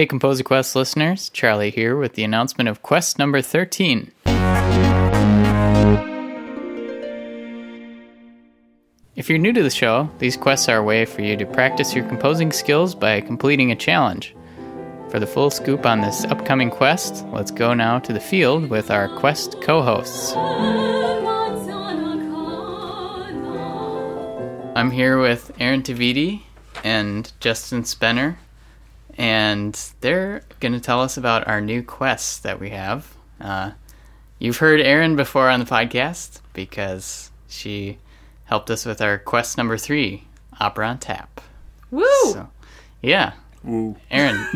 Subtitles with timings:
[0.00, 4.10] Hey, Composer Quest listeners, Charlie here with the announcement of quest number 13.
[9.14, 11.94] If you're new to the show, these quests are a way for you to practice
[11.94, 14.34] your composing skills by completing a challenge.
[15.10, 18.90] For the full scoop on this upcoming quest, let's go now to the field with
[18.90, 20.32] our quest co hosts.
[24.74, 26.40] I'm here with Erin Tavidi
[26.84, 28.38] and Justin Spenner,
[29.18, 33.14] and they're going to tell us about our new quests that we have.
[33.40, 33.72] Uh,
[34.38, 37.98] you've heard Erin before on the podcast because she
[38.44, 40.24] helped us with our quest number three,
[40.58, 41.40] Opera on Tap.
[41.90, 42.04] Woo!
[42.24, 42.48] So,
[43.02, 43.96] yeah, Woo.
[44.10, 44.46] Erin.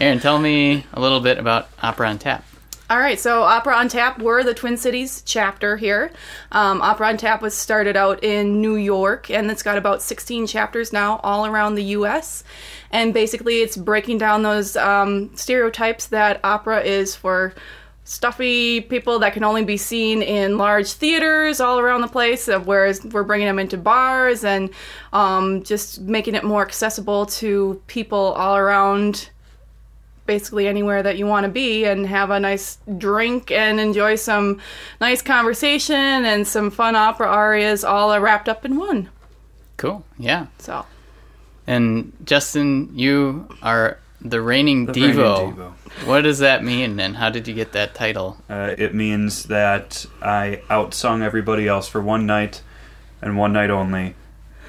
[0.00, 2.44] Erin, tell me a little bit about Opera on Tap.
[2.90, 6.10] All right, so Opera on Tap, we're the Twin Cities chapter here.
[6.50, 10.48] Um, Opera on Tap was started out in New York, and it's got about 16
[10.48, 12.42] chapters now all around the U.S.
[12.90, 17.54] And basically, it's breaking down those um, stereotypes that opera is for
[18.02, 22.58] stuffy people that can only be seen in large theaters all around the place, uh,
[22.58, 24.68] whereas we're bringing them into bars and
[25.12, 29.30] um, just making it more accessible to people all around
[30.30, 34.60] basically anywhere that you want to be and have a nice drink and enjoy some
[35.00, 39.08] nice conversation and some fun opera arias all wrapped up in one.
[39.76, 40.04] Cool.
[40.18, 40.46] Yeah.
[40.58, 40.86] So,
[41.66, 45.38] And Justin, you are the reigning The Divo.
[45.38, 45.72] reigning Divo.
[46.06, 48.36] What does that mean, and how did you get that title?
[48.48, 52.62] Uh, it means that I outsung everybody else for one night
[53.20, 54.14] and one night only.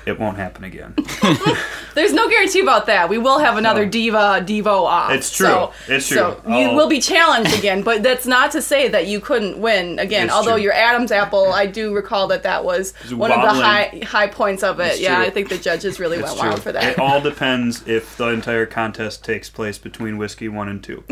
[0.07, 0.95] It won't happen again.
[1.95, 3.09] there's no guarantee about that.
[3.09, 3.91] We will have another No.
[3.91, 5.11] diva divo off.
[5.11, 5.47] It's true.
[5.47, 6.17] So, It's true.
[6.17, 9.57] So you I'll- will be challenged again, but that's not to say that you couldn't
[9.57, 10.25] win again.
[10.25, 10.63] It's Although true.
[10.63, 14.27] your Adam's apple, I do recall that that was It's one of the high high
[14.27, 14.93] points of it.
[14.93, 15.25] It's yeah, true.
[15.25, 16.49] I think the judges really It's went true.
[16.49, 16.83] wild for that.
[16.83, 21.03] It all depends if the entire contest takes place between whiskey one and two.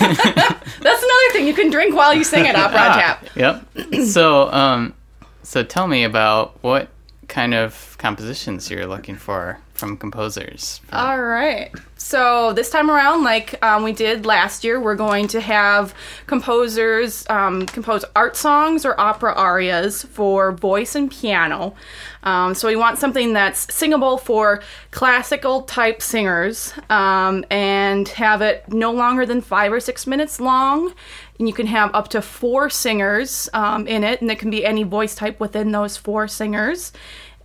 [0.00, 3.26] That's another thing you can drink while you sing at Opera on Tap.
[3.36, 3.64] Yep.
[4.06, 4.94] so, um,
[5.42, 6.88] so tell me about what
[7.28, 10.80] kind of compositions you're looking for from composers.
[10.92, 11.70] All right.
[11.96, 15.94] So this time around, like um, we did last year, we're going to have
[16.26, 21.74] composers um, compose art songs or opera arias for voice and piano.
[22.22, 28.64] Um, so we want something that's singable for classical type singers um, and have it
[28.72, 30.94] no longer than five or six minutes long.
[31.38, 34.64] And you can have up to four singers um, in it, and it can be
[34.64, 36.92] any voice type within those four singers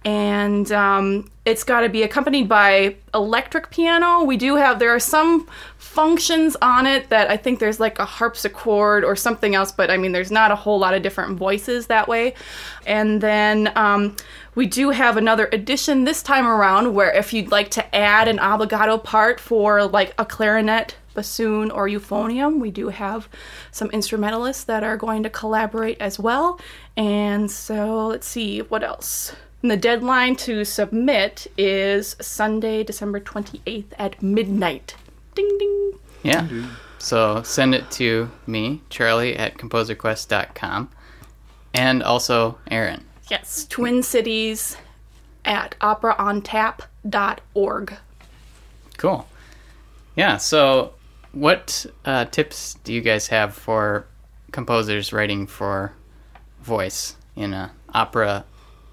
[0.05, 4.23] and um, it's got to be accompanied by electric piano.
[4.23, 8.05] We do have there are some functions on it that I think there's like a
[8.05, 11.87] harpsichord or something else, but I mean there's not a whole lot of different voices
[11.87, 12.33] that way.
[12.87, 14.15] And then um,
[14.55, 18.37] we do have another addition this time around where if you'd like to add an
[18.37, 22.59] obbligato part for like a clarinet bassoon or euphonium.
[22.59, 23.27] We do have
[23.71, 26.59] some instrumentalists that are going to collaborate as well.
[26.95, 29.33] And so let's see what else.
[29.61, 34.95] And the deadline to submit is Sunday, December 28th at midnight.
[35.35, 35.93] Ding ding.
[36.23, 36.47] Yeah.
[36.97, 40.89] So send it to me, Charlie at composerquest.com,
[41.73, 43.03] and also Erin.
[43.29, 44.75] Yes, Twin Cities
[45.45, 47.97] at operaontap.org.
[48.97, 49.27] Cool.
[50.15, 50.37] Yeah.
[50.37, 50.93] So,
[51.31, 54.05] what uh, tips do you guys have for
[54.51, 55.93] composers writing for
[56.61, 58.45] voice in a opera,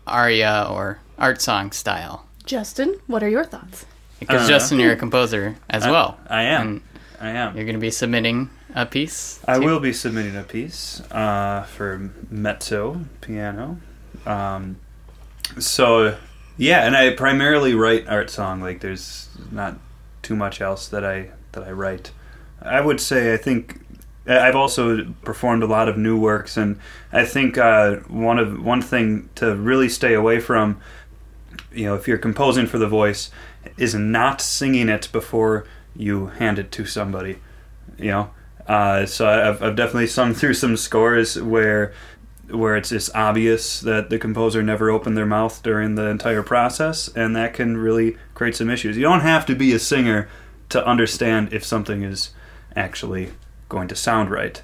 [0.06, 2.26] aria, or art song style?
[2.44, 3.86] Justin, what are your thoughts?
[4.20, 6.18] Because Uh, Justin, you're a composer as well.
[6.28, 6.60] I am.
[6.60, 6.80] And
[7.20, 7.56] I am.
[7.56, 9.40] you're going to be submitting a piece.
[9.46, 9.64] I too?
[9.64, 13.78] will be submitting a piece uh, for mezzo piano.
[14.26, 14.76] Um,
[15.58, 16.16] so
[16.56, 18.60] yeah, and I primarily write art song.
[18.60, 19.76] Like there's not
[20.22, 22.12] too much else that I that I write.
[22.62, 23.80] I would say I think
[24.26, 26.78] I've also performed a lot of new works, and
[27.12, 30.80] I think uh, one of one thing to really stay away from,
[31.72, 33.30] you know, if you're composing for the voice,
[33.76, 37.38] is not singing it before you hand it to somebody.
[37.98, 38.30] You know,
[38.66, 41.92] uh, so I've, I've definitely sung through some scores where
[42.50, 47.08] where it's just obvious that the composer never opened their mouth during the entire process,
[47.14, 48.96] and that can really create some issues.
[48.96, 50.28] You don't have to be a singer
[50.68, 52.30] to understand if something is
[52.76, 53.30] actually
[53.68, 54.62] going to sound right.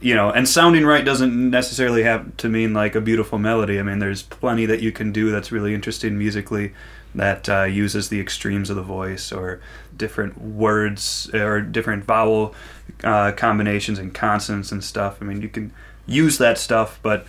[0.00, 3.80] You know, and sounding right doesn't necessarily have to mean like a beautiful melody.
[3.80, 6.72] I mean, there's plenty that you can do that's really interesting musically
[7.16, 9.60] that uh, uses the extremes of the voice or
[9.96, 12.54] different words or different vowel
[13.02, 15.18] uh, combinations and consonants and stuff.
[15.20, 15.72] I mean, you can
[16.06, 17.26] use that stuff, but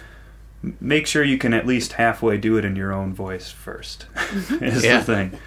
[0.80, 4.06] make sure you can at least halfway do it in your own voice first.
[4.62, 5.00] is Yeah.
[5.00, 5.40] the thing.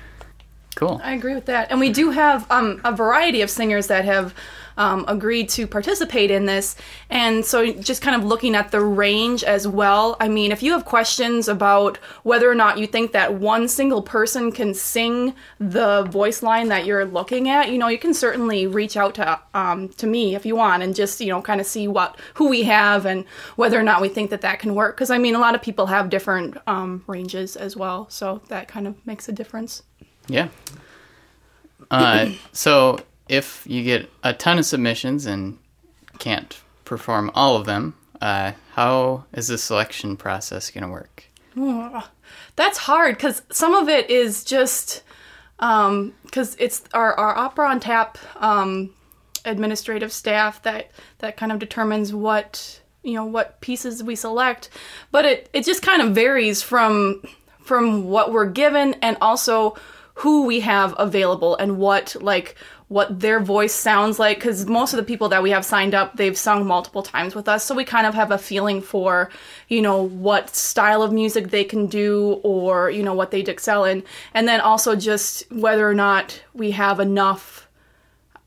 [0.87, 1.00] Cool.
[1.02, 1.70] I agree with that.
[1.70, 4.34] And we do have um, a variety of singers that have
[4.76, 6.76] um, agreed to participate in this.
[7.11, 10.17] And so, just kind of looking at the range as well.
[10.19, 14.02] I mean, if you have questions about whether or not you think that one single
[14.02, 18.67] person can sing the voice line that you're looking at, you know, you can certainly
[18.67, 21.67] reach out to um, to me if you want, and just you know, kind of
[21.67, 23.25] see what who we have and
[23.56, 24.96] whether or not we think that that can work.
[24.96, 28.69] Because I mean, a lot of people have different um, ranges as well, so that
[28.69, 29.82] kind of makes a difference.
[30.32, 30.49] Yeah.
[31.90, 35.58] Uh, so if you get a ton of submissions and
[36.19, 41.25] can't perform all of them, uh, how is the selection process going to work?
[42.56, 45.02] That's hard because some of it is just
[45.58, 48.90] because it's our, our opera on tap um,
[49.44, 54.70] administrative staff that that kind of determines what you know what pieces we select,
[55.11, 57.23] but it it just kind of varies from
[57.62, 59.76] from what we're given and also
[60.14, 62.56] who we have available and what like
[62.88, 66.17] what their voice sounds like because most of the people that we have signed up
[66.17, 67.64] they've sung multiple times with us.
[67.64, 69.31] So we kind of have a feeling for
[69.69, 73.85] you know what style of music they can do or you know what they'd excel
[73.85, 74.03] in.
[74.35, 77.69] And then also just whether or not we have enough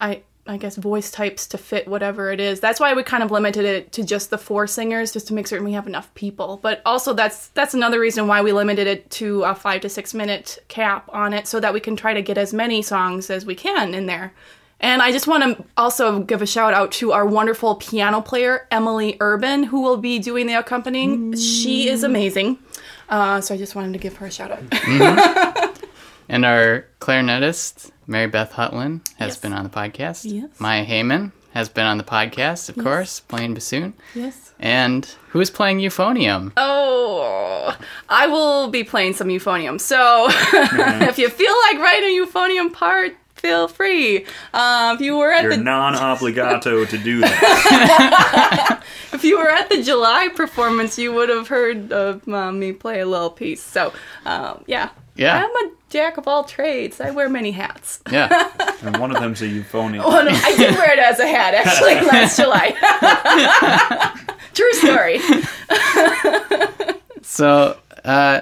[0.01, 2.59] i I guess voice types to fit whatever it is.
[2.59, 5.47] That's why we kind of limited it to just the four singers, just to make
[5.47, 6.59] certain we have enough people.
[6.61, 10.13] But also that's that's another reason why we limited it to a five to six
[10.13, 13.45] minute cap on it, so that we can try to get as many songs as
[13.45, 14.33] we can in there.
[14.79, 18.67] And I just want to also give a shout out to our wonderful piano player
[18.69, 21.35] Emily Urban, who will be doing the accompanying.
[21.35, 22.59] She is amazing.
[23.09, 25.74] Uh, so I just wanted to give her a shout out.
[26.35, 29.37] And our clarinetist, Mary Beth Hutlin, has Yes.
[29.37, 30.25] been on the podcast.
[30.29, 30.49] Yes.
[30.59, 33.93] Maya Heyman has been on the podcast, of course, playing bassoon.
[34.13, 34.51] yes.
[34.59, 36.51] And who is playing euphonium?
[36.57, 37.73] Oh,
[38.09, 39.79] I will be playing some euphonium.
[39.79, 40.27] So
[41.07, 44.25] if you feel like writing a euphonium part, feel free.
[44.53, 48.83] Um, if you were at You're the non-obbligato to do that.
[49.13, 52.99] if you were at the July performance, you would have heard of uh, me play
[52.99, 53.63] a little piece.
[53.63, 53.93] So
[54.25, 55.37] um, yeah, Yeah.
[55.45, 56.99] I'm a jack of all trades.
[56.99, 58.01] I wear many hats.
[58.11, 58.51] Yeah.
[58.81, 60.01] And one of them's a euphonium.
[60.03, 62.75] Oh no, I did wear it as a hat actually last July.
[64.53, 65.19] True story.
[67.23, 68.41] So, uh,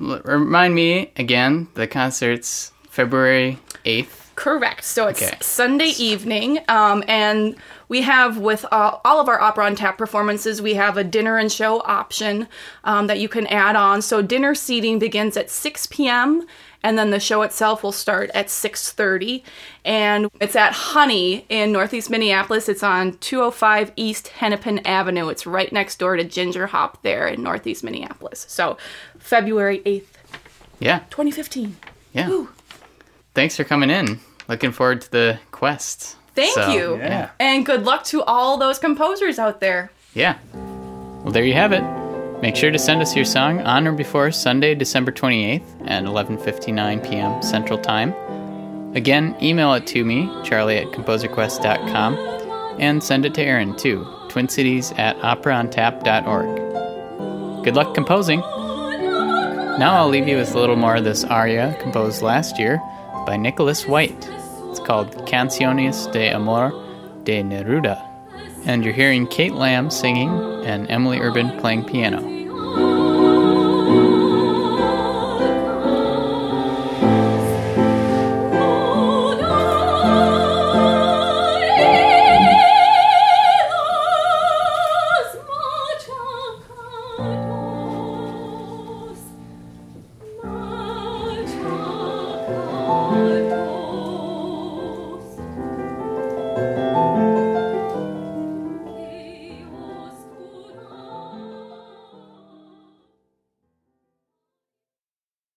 [0.00, 4.21] remind me again, the concert's February 8th.
[4.34, 4.82] Correct.
[4.84, 5.36] So it's Okay.
[5.40, 7.54] Sunday evening, um, and
[7.88, 11.36] we have with uh, all of our opera on tap performances, we have a dinner
[11.36, 12.48] and show option
[12.84, 14.00] um, that you can add on.
[14.00, 16.46] So dinner seating begins at 6 p.m.
[16.82, 19.42] and then the show itself will start at 6:30,
[19.84, 22.68] and it's at Honey in Northeast Minneapolis.
[22.68, 25.28] It's on 205 East Hennepin Avenue.
[25.28, 28.46] It's right next door to Ginger Hop there in Northeast Minneapolis.
[28.48, 28.78] So
[29.18, 30.06] February 8th,
[30.80, 31.00] Yeah.
[31.10, 31.76] 2015.
[32.14, 32.28] Yeah.
[32.28, 32.48] Woo.
[33.34, 34.20] Thanks for coming in.
[34.48, 36.16] Looking forward to the quest.
[36.34, 36.96] Thank So, you.
[36.96, 37.30] Yeah.
[37.38, 39.90] And good luck to all those composers out there.
[40.14, 40.36] Yeah.
[40.52, 41.82] Well, there you have it.
[42.42, 47.08] Make sure to send us your song on or before Sunday, December 28th at 11:59
[47.08, 47.40] p.m.
[47.42, 48.12] Central Time.
[48.96, 52.14] Again, email it to me, charlie at composerquest.com,
[52.80, 57.64] and send it to Erin too, twincities at operaontap.org.
[57.64, 58.40] Good luck composing.
[58.40, 62.80] Now I'll leave you with a little more of this aria composed last year
[63.24, 64.28] by Nicholas White.
[64.70, 66.70] It's called Canciones de Amor
[67.24, 68.12] de Neruda
[68.64, 70.30] and you're hearing Kate Lamb singing
[70.64, 72.41] and Emily Urban playing piano.